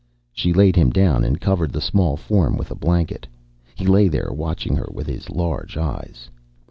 She 0.31 0.51
laid 0.51 0.75
him 0.75 0.89
down 0.89 1.23
and 1.23 1.39
covered 1.39 1.71
the 1.71 1.79
small 1.79 2.17
form 2.17 2.57
with 2.57 2.71
a 2.71 2.75
blanket. 2.75 3.27
He 3.75 3.85
lay 3.85 4.07
there 4.07 4.31
watching 4.31 4.75
her 4.75 4.89
with 4.91 5.05
his 5.05 5.29
large 5.29 5.77
eyes. 5.77 6.27